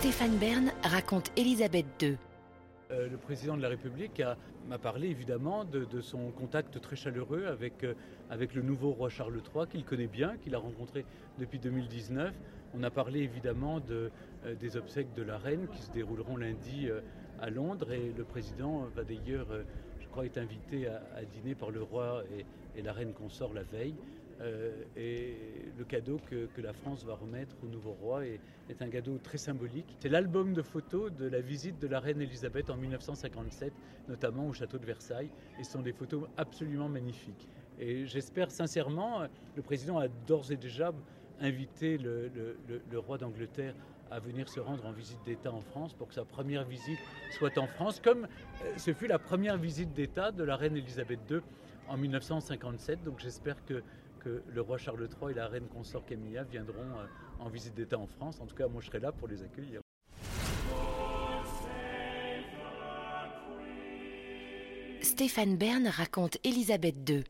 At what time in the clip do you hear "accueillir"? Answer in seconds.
59.42-59.80